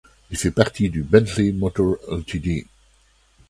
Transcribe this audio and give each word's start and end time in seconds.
Il 0.31 0.35
fait 0.37 0.49
partie 0.49 0.89
du 0.89 1.03
Bentley 1.03 1.51
Motors 1.51 1.97
Ltd. 2.09 2.65